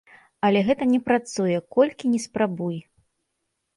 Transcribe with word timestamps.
Але 0.47 0.63
гэта 0.69 0.87
не 0.93 1.01
працуе, 1.11 1.57
колькі 1.75 2.13
ні 2.15 2.19
спрабуй! 2.27 2.77